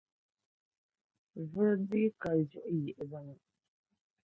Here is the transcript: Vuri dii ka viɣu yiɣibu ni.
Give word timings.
Vuri 1.49 1.83
dii 1.89 2.09
ka 2.21 2.29
viɣu 2.47 2.73
yiɣibu 2.83 3.17
ni. 3.25 3.35